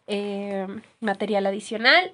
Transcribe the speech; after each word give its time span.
eh, 0.06 0.66
material 1.00 1.46
adicional 1.46 2.12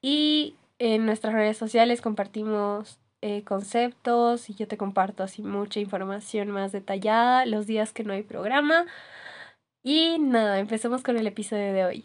y 0.00 0.56
en 0.78 1.06
nuestras 1.06 1.34
redes 1.34 1.56
sociales 1.56 2.00
compartimos 2.00 2.98
eh, 3.20 3.44
conceptos 3.44 4.50
y 4.50 4.54
yo 4.54 4.66
te 4.66 4.76
comparto 4.76 5.22
así 5.22 5.42
mucha 5.42 5.78
información 5.78 6.50
más 6.50 6.72
detallada 6.72 7.46
los 7.46 7.66
días 7.66 7.92
que 7.92 8.04
no 8.04 8.12
hay 8.12 8.22
programa. 8.22 8.86
Y 9.84 10.18
nada, 10.18 10.58
empecemos 10.58 11.02
con 11.02 11.16
el 11.16 11.26
episodio 11.26 11.72
de 11.72 11.84
hoy. 11.84 12.04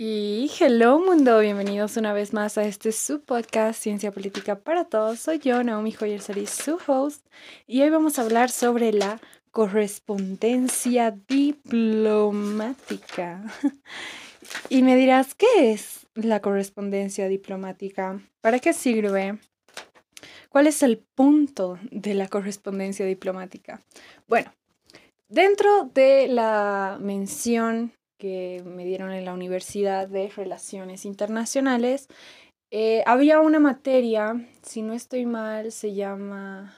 Y 0.00 0.50
hello 0.60 1.00
mundo, 1.00 1.40
bienvenidos 1.40 1.96
una 1.96 2.12
vez 2.12 2.32
más 2.32 2.56
a 2.56 2.62
este 2.62 2.92
su 2.92 3.20
podcast 3.20 3.82
Ciencia 3.82 4.12
Política 4.12 4.60
para 4.60 4.84
Todos. 4.84 5.18
Soy 5.18 5.40
yo, 5.40 5.64
Naomi 5.64 5.92
Joyer 5.92 6.22
su 6.22 6.78
host, 6.86 7.26
y 7.66 7.82
hoy 7.82 7.90
vamos 7.90 8.18
a 8.18 8.22
hablar 8.22 8.48
sobre 8.48 8.92
la 8.92 9.20
correspondencia 9.58 11.10
diplomática. 11.10 13.42
y 14.68 14.84
me 14.84 14.94
dirás, 14.94 15.34
¿qué 15.34 15.72
es 15.72 16.06
la 16.14 16.38
correspondencia 16.38 17.26
diplomática? 17.26 18.20
¿Para 18.40 18.60
qué 18.60 18.72
sirve? 18.72 19.40
¿Cuál 20.48 20.68
es 20.68 20.84
el 20.84 20.98
punto 21.16 21.76
de 21.90 22.14
la 22.14 22.28
correspondencia 22.28 23.04
diplomática? 23.04 23.82
Bueno, 24.28 24.54
dentro 25.28 25.90
de 25.92 26.28
la 26.28 26.96
mención 27.00 27.92
que 28.16 28.62
me 28.64 28.84
dieron 28.84 29.10
en 29.10 29.24
la 29.24 29.34
Universidad 29.34 30.06
de 30.06 30.28
Relaciones 30.28 31.04
Internacionales, 31.04 32.06
eh, 32.70 33.02
había 33.06 33.40
una 33.40 33.58
materia, 33.58 34.36
si 34.62 34.82
no 34.82 34.92
estoy 34.92 35.26
mal, 35.26 35.72
se 35.72 35.94
llama 35.94 36.76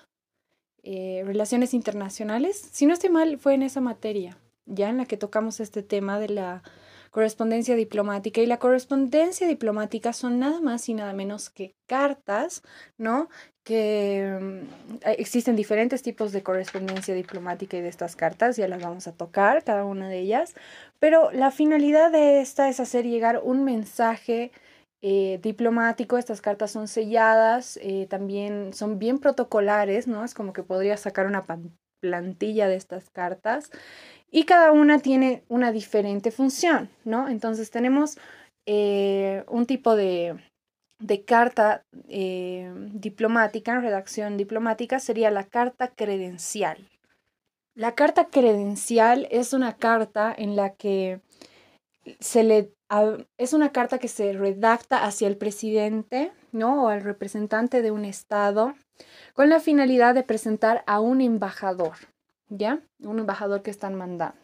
eh, 0.83 1.23
Relaciones 1.25 1.75
Internacionales. 1.75 2.69
Si 2.73 2.87
no 2.87 2.95
estoy 2.95 3.11
mal, 3.11 3.39
fue 3.39 3.55
en 3.55 3.63
esa 3.63 3.81
materia, 3.81 4.39
ya 4.67 4.89
en 4.89 4.97
la 4.97 5.07
que 5.07 5.17
tocamos 5.17 5.61
este 5.61 5.83
tema 5.83 6.19
de 6.19 6.29
la 6.29 6.63
correspondencia 7.11 7.77
diplomática. 7.77 8.41
Y 8.41 8.47
la 8.47 8.59
correspondencia 8.59 9.47
diplomática 9.47 10.13
son 10.13 10.39
nada 10.39 10.61
más 10.61 10.89
y 10.89 10.95
nada 10.95 11.13
menos 11.13 11.51
que 11.51 11.75
cartas, 11.87 12.63
¿no? 12.99 13.29
Que 13.65 14.39
mm, 14.41 14.97
existen 15.07 15.57
diferentes 15.57 16.03
tipos 16.03 16.33
de 16.33 16.43
correspondencia 16.43 17.15
diplomática 17.15 17.77
y 17.77 17.83
de 17.83 17.89
estas 17.89 18.17
cartas, 18.17 18.57
ya 18.57 18.69
las 18.69 18.83
vamos 18.83 19.07
a 19.07 19.13
tocar, 19.13 19.65
cada 19.65 19.85
una 19.85 20.09
de 20.09 20.21
ellas. 20.21 20.55
Pero 20.99 21.31
la 21.33 21.51
finalidad 21.51 22.11
de 22.11 22.41
esta 22.41 22.69
es 22.69 22.81
hacer 22.81 23.05
llegar 23.05 23.41
un 23.43 23.65
mensaje 23.65 24.53
eh, 25.03 25.39
diplomático. 25.43 26.19
Estas 26.19 26.41
cartas 26.41 26.71
son 26.73 26.87
selladas, 26.87 27.79
eh, 27.83 28.07
también 28.11 28.75
son 28.75 28.99
bien 28.99 29.19
protocolares, 29.19 30.07
¿no? 30.07 30.25
Es 30.25 30.35
como 30.35 30.53
que 30.53 30.63
podría 30.63 30.97
sacar 30.97 31.27
una 31.27 31.47
plantilla 32.01 32.69
de 32.69 32.77
estas 32.77 33.09
cartas 33.11 33.71
y 34.31 34.45
cada 34.45 34.73
una 34.73 34.99
tiene 34.99 35.43
una 35.49 35.73
diferente 35.73 36.31
función, 36.31 36.91
¿no? 37.05 37.29
Entonces 37.29 37.71
tenemos 37.71 38.19
eh, 38.67 39.45
un 39.49 39.67
tipo 39.67 39.97
de, 39.97 40.39
de 40.99 41.25
carta 41.25 41.83
diplomática, 42.07 43.81
redacción 43.81 44.37
diplomática, 44.37 44.99
sería 44.99 45.31
la 45.31 45.45
carta 45.45 45.89
credencial. 45.89 46.77
La 47.75 47.95
carta 47.95 48.27
credencial 48.27 49.27
es 49.31 49.55
una 49.55 49.77
carta 49.77 50.35
en 50.37 50.57
la 50.57 50.75
que 50.75 51.21
se 52.19 52.45
le 52.45 52.75
es 53.39 53.53
una 53.53 53.71
carta 53.71 53.99
que 53.99 54.09
se 54.09 54.33
redacta 54.33 55.05
hacia 55.05 55.29
el 55.29 55.37
presidente, 55.37 56.33
¿no? 56.53 56.85
o 56.85 56.89
al 56.89 57.03
representante 57.03 57.83
de 57.83 57.91
un 57.91 58.05
estado 58.05 58.75
con 59.35 59.49
la 59.49 59.61
finalidad 59.61 60.15
de 60.15 60.25
presentar 60.25 60.83
a 60.87 61.01
un 61.01 61.21
embajador, 61.21 61.95
¿ya? 62.49 62.81
Un 62.99 63.21
embajador 63.21 63.63
que 63.63 63.71
están 63.71 63.95
mandando. 63.95 64.41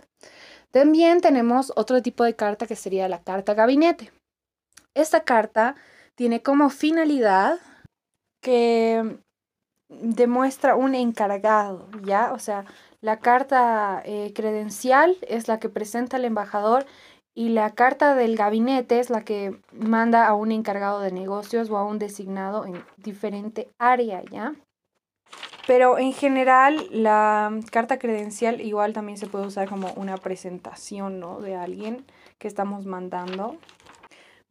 También 0.71 1.21
tenemos 1.21 1.73
otro 1.77 2.03
tipo 2.03 2.25
de 2.25 2.37
carta 2.37 2.67
que 2.67 2.77
sería 2.77 3.09
la 3.09 3.23
carta 3.23 3.55
gabinete. 3.55 4.12
Esta 4.95 5.25
carta 5.25 5.75
tiene 6.15 6.43
como 6.43 6.71
finalidad 6.71 7.59
que 8.41 9.19
demuestra 9.89 10.77
un 10.77 10.95
encargado, 10.95 11.89
¿ya? 12.05 12.33
O 12.33 12.39
sea, 12.39 12.65
la 13.01 13.19
carta 13.19 14.03
eh, 14.05 14.33
credencial 14.34 15.17
es 15.28 15.49
la 15.49 15.59
que 15.61 15.69
presenta 15.69 16.17
el 16.17 16.25
embajador 16.25 16.87
y 17.36 17.50
la 17.50 17.74
carta 17.74 18.14
del 18.14 18.34
gabinete 18.34 18.98
es 18.98 19.10
la 19.10 19.22
que 19.22 19.54
manda 19.70 20.26
a 20.26 20.32
un 20.32 20.52
encargado 20.52 21.00
de 21.00 21.12
negocios 21.12 21.69
o 21.69 21.76
a 21.76 21.84
un 21.84 21.98
designado 21.98 22.64
en 22.64 22.82
diferente 22.97 23.69
área, 23.78 24.22
¿ya? 24.24 24.54
Pero 25.66 25.98
en 25.98 26.14
general 26.14 26.88
la 26.91 27.52
carta 27.70 27.98
credencial 27.98 28.62
igual 28.62 28.94
también 28.94 29.19
se 29.19 29.26
puede 29.26 29.47
usar 29.47 29.69
como 29.69 29.92
una 29.97 30.16
presentación, 30.16 31.20
¿no? 31.20 31.42
De 31.42 31.56
alguien 31.56 32.06
que 32.38 32.48
estamos 32.48 32.86
mandando. 32.86 33.58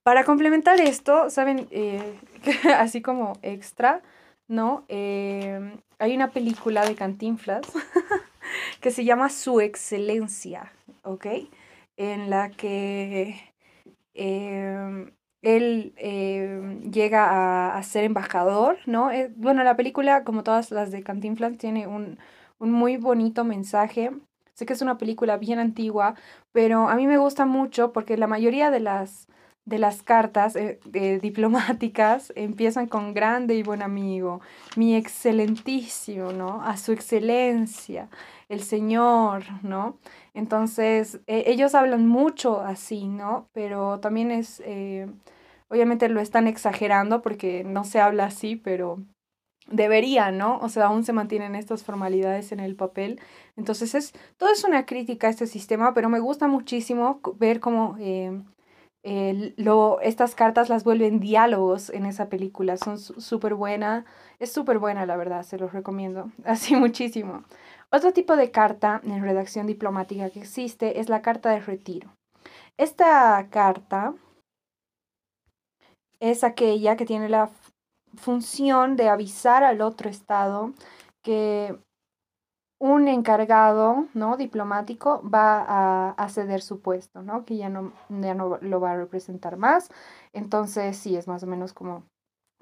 Para 0.03 0.23
complementar 0.23 0.79
esto, 0.79 1.31
¿saben? 1.31 1.67
Eh, 1.71 2.19
así 2.77 3.01
como 3.01 3.33
extra, 3.41 4.03
¿no? 4.47 4.85
Eh, 4.89 5.75
hay 5.97 6.15
una 6.15 6.29
película 6.29 6.85
de 6.85 6.93
Cantinflas 6.93 7.65
que 8.79 8.91
se 8.91 9.03
llama 9.03 9.29
Su 9.29 9.59
Excelencia, 9.59 10.71
¿ok? 11.01 11.25
En 11.97 12.29
la 12.29 12.49
que 12.51 13.35
em, 14.13 15.11
él 15.41 15.93
em, 15.97 16.91
llega 16.91 17.77
a, 17.77 17.83
ser 17.83 18.03
embajador, 18.05 18.79
¿no? 18.85 19.11
Eh, 19.11 19.31
bueno, 19.37 19.63
la 19.63 19.75
película, 19.77 20.23
como 20.23 20.43
todas 20.43 20.71
las 20.71 20.91
de 20.91 21.03
Cantinflas, 21.03 21.57
tiene 21.57 21.87
un, 21.87 22.17
un 22.59 22.71
muy 22.71 22.97
bonito 22.97 23.43
mensaje. 23.45 24.11
Sé 24.53 24.65
que 24.65 24.73
es 24.73 24.81
una 24.81 24.97
película 24.97 25.37
bien 25.37 25.59
antigua, 25.59 26.15
pero 26.51 26.89
a 26.89 26.95
mí 26.95 27.07
me 27.07 27.17
gusta 27.17 27.45
mucho 27.45 27.91
porque 27.93 28.17
la 28.17 28.27
mayoría 28.27 28.71
de 28.71 28.79
las 28.79 29.27
de 29.65 29.79
las 29.79 30.03
cartas 30.03 30.55
eh, 30.55 30.79
diplomáticas 31.21 32.31
empiezan 32.35 32.87
con 32.87 33.13
grande 33.13 33.55
y 33.55 33.63
buen 33.63 33.81
amigo, 33.81 34.41
mi 34.75 34.95
excelentísimo, 34.95 36.31
¿no? 36.31 36.61
A 36.63 36.77
su 36.77 36.91
excelencia, 36.91 38.09
el 38.47 38.61
Señor, 38.61 39.43
¿no? 39.63 39.97
Entonces, 40.33 41.19
e, 41.27 41.43
ellos 41.47 41.75
hablan 41.75 42.07
mucho 42.07 42.61
así, 42.61 43.07
¿no? 43.07 43.49
Pero 43.53 43.99
también 43.99 44.31
es, 44.31 44.61
eh, 44.65 45.07
obviamente 45.69 46.09
lo 46.09 46.21
están 46.21 46.47
exagerando 46.47 47.21
porque 47.21 47.63
no 47.63 47.83
se 47.83 47.99
habla 47.99 48.25
así, 48.25 48.55
pero 48.55 49.03
debería, 49.67 50.31
¿no? 50.31 50.59
O 50.59 50.69
sea, 50.69 50.85
aún 50.87 51.03
se 51.03 51.13
mantienen 51.13 51.55
estas 51.55 51.83
formalidades 51.83 52.51
en 52.51 52.59
el 52.59 52.75
papel. 52.75 53.19
Entonces, 53.55 53.95
es, 53.95 54.13
todo 54.37 54.51
es 54.51 54.63
una 54.63 54.85
crítica 54.85 55.27
a 55.27 55.31
este 55.31 55.47
sistema, 55.47 55.93
pero 55.95 56.09
me 56.09 56.19
gusta 56.19 56.47
muchísimo 56.47 57.19
ver 57.39 57.59
cómo... 57.59 57.97
Lo, 59.57 60.01
estas 60.01 60.33
cartas 60.33 60.67
las 60.67 60.83
vuelven 60.83 61.19
diálogos 61.19 61.91
en 61.91 62.07
esa 62.07 62.27
película. 62.27 62.75
Son 62.77 62.97
súper 62.97 63.53
buenas. 63.53 64.03
Es 64.39 64.51
súper 64.51 64.79
buena, 64.79 65.05
la 65.05 65.15
verdad, 65.15 65.43
se 65.43 65.59
los 65.59 65.73
recomiendo. 65.73 66.31
Así 66.45 66.75
muchísimo. 66.75 67.43
Otro 67.91 68.13
tipo 68.13 68.35
de 68.35 68.49
carta 68.49 69.01
en 69.03 69.21
redacción 69.21 69.67
diplomática 69.67 70.29
que 70.31 70.39
existe 70.39 70.99
es 70.99 71.07
la 71.07 71.21
carta 71.21 71.51
de 71.51 71.59
retiro. 71.59 72.09
Esta 72.77 73.47
carta 73.51 74.15
es 76.19 76.43
aquella 76.43 76.95
que 76.95 77.05
tiene 77.05 77.29
la 77.29 77.51
función 78.15 78.95
de 78.95 79.09
avisar 79.09 79.63
al 79.63 79.81
otro 79.81 80.09
estado 80.09 80.73
que 81.23 81.77
un 82.85 83.07
encargado 83.07 84.05
¿no? 84.13 84.37
diplomático 84.37 85.19
va 85.27 86.11
a, 86.11 86.29
ceder 86.29 86.61
su 86.61 86.81
puesto, 86.81 87.23
¿no? 87.23 87.43
que 87.43 87.57
ya 87.57 87.67
no, 87.67 87.93
ya 88.09 88.35
no 88.35 88.59
lo 88.61 88.79
va 88.79 88.91
a 88.91 88.95
representar 88.95 89.57
más. 89.57 89.89
Entonces 90.33 90.95
sí, 90.95 91.15
es 91.15 91.27
más 91.27 91.41
o 91.41 91.47
menos 91.47 91.73
como 91.73 92.03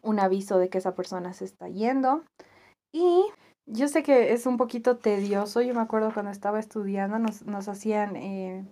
un 0.01 0.21
aviso 0.21 0.57
de 0.59 0.69
que 0.69 0.77
esa 0.77 0.95
persona 0.95 1.33
se 1.33 1.43
está 1.43 1.67
yendo. 1.67 2.23
Y 2.93 3.25
yo 3.65 3.89
sé 3.89 4.01
que 4.01 4.31
es 4.31 4.45
un 4.45 4.55
poquito 4.55 4.95
tedioso, 4.95 5.61
yo 5.61 5.73
me 5.73 5.81
acuerdo 5.81 6.13
cuando 6.13 6.31
estaba 6.31 6.59
estudiando 6.59 7.19
nos, 7.19 7.45
nos 7.45 7.67
hacían... 7.67 8.15
Eh, 8.15 8.65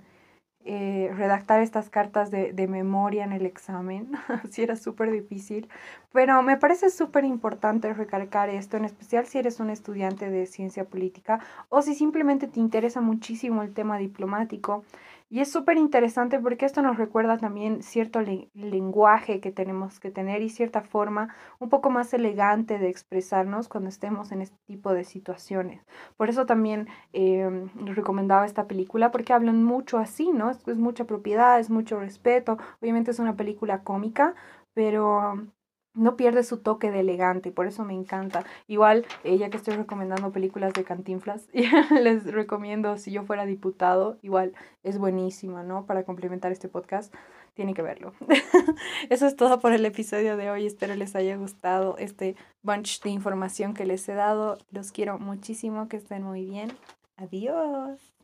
eh, 0.66 1.12
redactar 1.16 1.62
estas 1.62 1.90
cartas 1.90 2.30
de, 2.30 2.54
de, 2.54 2.68
memoria 2.68 3.24
en 3.24 3.31
el 3.31 3.46
examen. 3.46 4.12
sí, 4.52 4.62
era 4.62 4.75
súper 4.75 5.12
difícil. 5.12 5.68
Pero 6.13 6.42
me 6.44 6.58
parece 6.58 6.90
súper 6.90 7.24
importante 7.25 7.94
recalcar 7.94 8.50
esto, 8.50 8.78
en 8.78 8.86
especial 8.86 9.25
si 9.25 9.40
eres 9.40 9.60
un 9.60 9.69
estudiante 9.69 10.30
de 10.30 10.46
ciencia 10.46 10.86
política 10.86 11.40
o 11.69 11.81
si 11.81 11.96
simplemente 11.96 12.48
te 12.48 12.60
interesa 12.60 13.02
muchísimo 13.02 13.63
el 13.63 13.74
tema 13.74 13.98
diplomático. 13.98 14.84
Y 15.33 15.39
es 15.39 15.50
súper 15.50 15.78
interesante 15.78 16.39
porque 16.39 16.66
esto 16.66 16.81
nos 16.81 16.98
recuerda 16.98 17.38
también 17.38 17.83
cierto 17.83 18.19
lenguaje 18.54 19.39
que 19.39 19.54
tenemos 19.54 20.01
que 20.01 20.12
tener 20.12 20.42
y 20.42 20.50
cierta 20.50 20.81
forma 20.81 21.33
un 21.57 21.69
poco 21.69 21.89
más 21.89 22.13
elegante 22.13 22.78
de 22.80 22.89
expresarnos 22.89 23.69
cuando 23.69 23.88
estemos 23.88 24.33
en 24.33 24.42
este 24.42 24.57
tipo 24.68 24.94
de 24.94 25.06
situaciones. 25.06 25.86
Por 26.18 26.28
eso 26.30 26.45
también 26.45 26.89
eh, 27.13 27.50
recomendaba 27.75 28.45
esta 28.45 28.68
película 28.68 29.10
porque 29.12 29.31
hablan 29.31 29.63
mucho 29.63 30.00
así, 30.00 30.31
¿no? 30.33 30.50
Es, 30.50 30.68
es 30.68 30.78
mucha 30.78 31.06
propiedad, 31.06 31.62
es 31.62 31.69
mucho 31.69 31.98
respeto. 31.98 32.57
Obviamente 32.81 33.12
es 33.12 33.19
una 33.19 33.38
película 33.38 33.83
cómica, 33.83 34.36
pero 34.74 35.48
no 35.94 36.16
pierde 36.16 36.44
su 36.44 36.58
toque 36.58 36.92
de 36.92 37.02
elegante 37.02 37.52
por 37.52 37.68
eso 37.68 37.86
me 37.86 37.94
encanta. 37.94 38.46
Igual, 38.68 39.06
eh, 39.24 39.38
ya 39.38 39.50
que 39.50 39.58
estoy 39.58 39.76
recomendando 39.76 40.32
películas 40.32 40.74
de 40.74 40.84
Cantinflas, 40.84 41.48
les 42.02 42.26
recomiendo 42.26 42.98
Si 42.98 43.12
yo 43.12 43.24
fuera 43.24 43.46
diputado, 43.46 44.18
igual 44.22 44.54
es 44.84 44.98
buenísima, 44.98 45.64
¿no? 45.64 45.86
Para 45.86 46.04
complementar 46.04 46.52
este 46.52 46.70
podcast, 46.70 47.14
tienen 47.54 47.76
que 47.76 47.82
verlo. 47.82 48.14
eso 49.10 49.28
es 49.28 49.36
todo 49.36 49.60
por 49.60 49.74
el 49.74 49.86
episodio 49.86 50.38
de 50.38 50.50
hoy, 50.50 50.66
espero 50.66 50.96
les 50.96 51.16
haya 51.16 51.36
gustado 51.36 51.98
este 51.98 52.36
bunch 52.64 53.02
de 53.02 53.10
información 53.10 53.74
que 53.74 53.86
les 53.86 54.08
he 54.10 54.14
dado. 54.14 54.58
Los 54.72 54.92
quiero 54.92 55.20
muchísimo, 55.20 55.88
que 55.88 55.98
estén 55.98 56.24
muy 56.24 56.46
bien. 56.46 56.72
Adiós. 57.18 58.20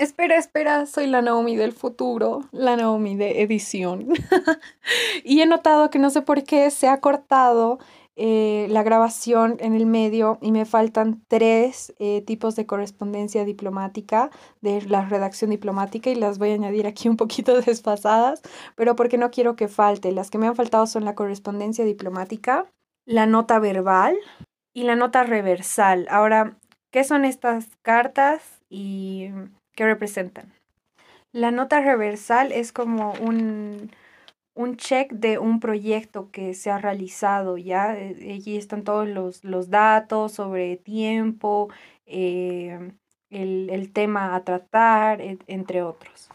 Espera, 0.00 0.38
espera, 0.38 0.86
soy 0.86 1.06
la 1.08 1.20
Naomi 1.20 1.56
del 1.56 1.72
futuro, 1.72 2.40
la 2.52 2.74
Naomi 2.74 3.16
de 3.16 3.42
edición. 3.42 4.06
y 5.24 5.42
he 5.42 5.46
notado 5.46 5.90
que 5.90 5.98
no 5.98 6.08
sé 6.08 6.22
por 6.22 6.42
qué 6.42 6.70
se 6.70 6.88
ha 6.88 7.00
cortado 7.00 7.78
eh, 8.16 8.66
la 8.70 8.82
grabación 8.82 9.58
en 9.60 9.74
el 9.74 9.84
medio 9.84 10.38
y 10.40 10.52
me 10.52 10.64
faltan 10.64 11.22
tres 11.28 11.92
eh, 11.98 12.22
tipos 12.22 12.56
de 12.56 12.64
correspondencia 12.64 13.44
diplomática 13.44 14.30
de 14.62 14.80
la 14.80 15.04
redacción 15.04 15.50
diplomática 15.50 16.08
y 16.08 16.14
las 16.14 16.38
voy 16.38 16.52
a 16.52 16.54
añadir 16.54 16.86
aquí 16.86 17.10
un 17.10 17.18
poquito 17.18 17.60
desfasadas, 17.60 18.40
pero 18.76 18.96
porque 18.96 19.18
no 19.18 19.30
quiero 19.30 19.54
que 19.54 19.68
falte. 19.68 20.12
Las 20.12 20.30
que 20.30 20.38
me 20.38 20.46
han 20.46 20.56
faltado 20.56 20.86
son 20.86 21.04
la 21.04 21.14
correspondencia 21.14 21.84
diplomática, 21.84 22.64
la 23.04 23.26
nota 23.26 23.58
verbal 23.58 24.16
y 24.72 24.84
la 24.84 24.96
nota 24.96 25.24
reversal. 25.24 26.06
Ahora, 26.08 26.56
¿qué 26.90 27.04
son 27.04 27.26
estas 27.26 27.76
cartas? 27.82 28.62
Y 28.70 29.28
que 29.80 29.86
representan. 29.86 30.52
La 31.32 31.50
nota 31.50 31.80
reversal 31.80 32.52
es 32.52 32.70
como 32.70 33.14
un, 33.14 33.90
un 34.54 34.76
check 34.76 35.10
de 35.10 35.38
un 35.38 35.58
proyecto 35.58 36.30
que 36.30 36.52
se 36.52 36.70
ha 36.70 36.76
realizado, 36.76 37.56
¿ya? 37.56 37.96
Eh, 37.96 38.34
allí 38.34 38.58
están 38.58 38.84
todos 38.84 39.08
los, 39.08 39.70
datos 39.70 40.32
sobre 40.32 40.76
tiempo, 40.76 41.70
eh, 42.04 42.92
el, 43.30 43.90
tema 43.94 44.34
a 44.34 44.44
tratar, 44.44 45.22
entre 45.46 45.82
otros. 45.82 46.28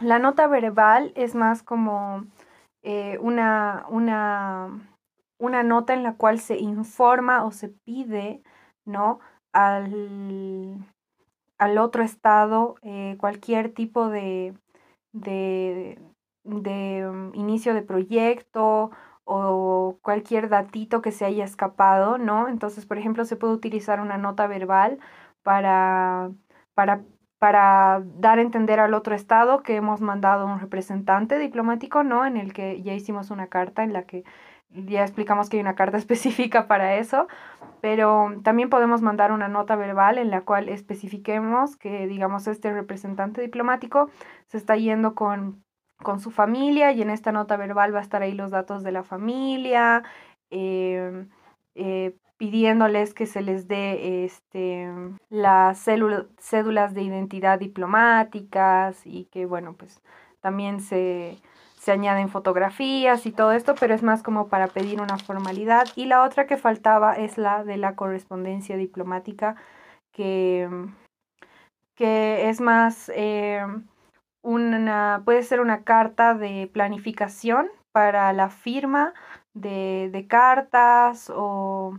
La 0.00 0.18
nota 0.18 0.48
verbal 0.48 1.12
es 1.14 1.36
más 1.36 1.62
como 1.62 2.24
eh, 2.82 3.16
una, 3.20 3.86
una, 3.90 4.88
una 5.38 5.62
nota 5.62 5.94
en 5.94 6.02
la 6.02 6.16
cual 6.16 6.40
se 6.40 6.58
informa 6.58 7.44
o 7.44 7.52
se 7.52 7.68
pide, 7.68 8.42
¿no? 8.84 9.20
Al, 9.52 10.84
al 11.62 11.78
otro 11.78 12.02
estado 12.02 12.74
eh, 12.82 13.16
cualquier 13.20 13.72
tipo 13.72 14.08
de, 14.08 14.54
de, 15.12 15.98
mm, 16.44 17.34
inicio 17.34 17.74
de 17.74 17.82
proyecto 17.82 18.90
o 19.24 19.98
cualquier 20.02 20.48
datito 20.48 21.02
que 21.02 21.12
se 21.12 21.24
haya 21.24 21.44
escapado, 21.44 22.18
¿no? 22.18 22.48
Entonces, 22.48 22.86
por 22.86 22.98
ejemplo, 22.98 23.24
se 23.24 23.36
puede 23.36 23.54
utilizar 23.54 24.00
una 24.00 24.18
nota 24.18 24.48
verbal 24.48 24.98
para, 25.44 26.32
para, 26.74 27.04
para 27.38 28.02
dar 28.16 28.38
a 28.38 28.42
entender 28.42 28.80
al 28.80 28.94
otro 28.94 29.14
estado 29.14 29.62
que 29.62 29.76
hemos 29.76 30.00
mandado 30.00 30.46
un 30.46 30.58
representante 30.60 31.38
diplomático, 31.38 32.02
¿no? 32.02 32.26
En 32.26 32.36
el 32.36 32.52
que 32.52 32.82
ya 32.82 32.94
hicimos 32.94 33.30
una 33.30 33.46
carta 33.48 33.84
en 33.84 33.92
la 33.92 34.04
que 34.04 34.24
ya 34.74 35.02
explicamos 35.02 35.48
que 35.48 35.56
hay 35.56 35.62
una 35.62 35.74
carta 35.74 35.96
específica 35.98 36.66
para 36.66 36.96
eso, 36.96 37.28
pero 37.80 38.32
también 38.42 38.70
podemos 38.70 39.02
mandar 39.02 39.32
una 39.32 39.48
nota 39.48 39.76
verbal 39.76 40.18
en 40.18 40.30
la 40.30 40.42
cual 40.42 40.68
especifiquemos 40.68 41.76
que, 41.76 42.06
digamos, 42.06 42.46
este 42.46 42.72
representante 42.72 43.40
diplomático 43.40 44.10
se 44.46 44.56
está 44.56 44.76
yendo 44.76 45.14
con, 45.14 45.64
con 46.02 46.20
su 46.20 46.30
familia 46.30 46.92
y 46.92 47.02
en 47.02 47.10
esta 47.10 47.32
nota 47.32 47.56
verbal 47.56 47.94
va 47.94 47.98
a 47.98 48.02
estar 48.02 48.22
ahí 48.22 48.32
los 48.32 48.50
datos 48.50 48.82
de 48.82 48.92
la 48.92 49.02
familia, 49.02 50.02
em, 50.50 51.28
eh, 51.74 52.16
pidiéndoles 52.36 53.14
que 53.14 53.26
se 53.26 53.40
les 53.40 53.68
dé 53.68 54.24
este, 54.24 54.88
las 55.30 55.78
cédulas 55.78 56.94
de 56.94 57.02
identidad 57.02 57.58
diplomáticas 57.58 59.06
y 59.06 59.26
que, 59.26 59.46
bueno, 59.46 59.74
pues 59.74 60.02
también 60.40 60.80
se 60.80 61.38
se 61.82 61.90
añaden 61.90 62.28
fotografías 62.28 63.26
y 63.26 63.32
todo 63.32 63.50
esto, 63.50 63.74
pero 63.74 63.92
es 63.92 64.04
más 64.04 64.22
como 64.22 64.46
para 64.46 64.68
pedir 64.68 65.00
una 65.00 65.18
formalidad. 65.18 65.88
Y 65.96 66.04
la 66.04 66.22
otra 66.22 66.46
que 66.46 66.56
faltaba 66.56 67.14
es 67.14 67.38
la 67.38 67.64
de 67.64 67.76
la 67.76 67.96
correspondencia 67.96 68.76
diplomática, 68.76 69.56
que, 70.12 70.68
que 71.96 72.48
es 72.48 72.60
más 72.60 73.10
eh, 73.16 73.66
una, 74.42 75.22
puede 75.24 75.42
ser 75.42 75.58
una 75.58 75.82
carta 75.82 76.34
de 76.34 76.70
planificación 76.72 77.66
para 77.90 78.32
la 78.32 78.48
firma 78.48 79.12
de, 79.52 80.08
de 80.12 80.28
cartas 80.28 81.32
o 81.34 81.98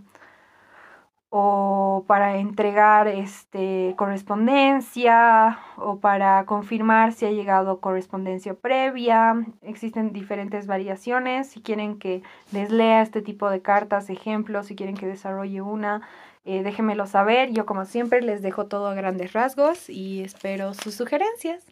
o 1.36 2.06
para 2.06 2.38
entregar 2.38 3.08
este, 3.08 3.96
correspondencia 3.98 5.58
o 5.78 5.98
para 5.98 6.46
confirmar 6.46 7.12
si 7.12 7.26
ha 7.26 7.32
llegado 7.32 7.80
correspondencia 7.80 8.54
previa. 8.54 9.44
Existen 9.64 10.14
diferentes 10.14 10.68
variaciones. 10.68 11.48
Si 11.50 11.60
quieren 11.60 11.98
que 11.98 12.22
les 12.52 12.70
lea 12.70 13.02
este 13.02 13.24
tipo 13.24 13.50
de 13.50 13.64
cartas, 13.64 14.12
ejemplos, 14.12 14.68
si 14.68 14.76
quieren 14.76 14.96
que 14.96 15.08
desarrolle 15.08 15.64
una, 15.64 16.08
eh, 16.46 16.62
déjenmelo 16.62 17.08
saber. 17.08 17.50
Yo 17.52 17.66
como 17.66 17.86
siempre 17.86 18.22
les 18.22 18.44
dejo 18.44 18.68
todo 18.68 18.86
a 18.86 18.94
grandes 18.94 19.34
rasgos 19.34 19.90
y 19.90 20.22
espero 20.22 20.76
sus 20.76 20.94
sugerencias. 20.94 21.66